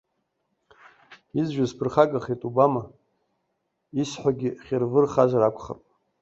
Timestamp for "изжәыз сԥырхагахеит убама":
1.39-2.83